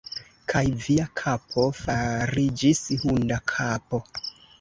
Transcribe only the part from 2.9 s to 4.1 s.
hunda kapo!